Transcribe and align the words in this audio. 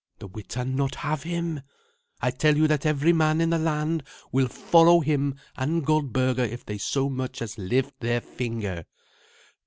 The 0.17 0.25
Witan 0.25 0.75
not 0.75 0.95
have 0.95 1.21
him? 1.21 1.61
I 2.21 2.31
tell 2.31 2.57
you 2.57 2.67
that 2.67 2.87
every 2.87 3.13
man 3.13 3.39
in 3.39 3.51
the 3.51 3.59
land 3.59 4.01
will 4.31 4.47
follow 4.47 5.01
him 5.01 5.35
and 5.55 5.85
Goldberga 5.85 6.51
if 6.51 6.65
they 6.65 6.79
so 6.79 7.07
much 7.07 7.39
as 7.39 7.55
lift 7.59 7.99
their 7.99 8.19
finger. 8.19 8.87